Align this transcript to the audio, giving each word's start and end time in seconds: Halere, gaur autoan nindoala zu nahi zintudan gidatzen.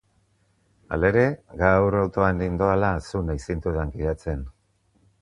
Halere, 0.97 1.25
gaur 1.59 1.99
autoan 2.01 2.41
nindoala 2.45 2.93
zu 3.11 3.25
nahi 3.31 3.47
zintudan 3.49 3.97
gidatzen. 4.01 4.47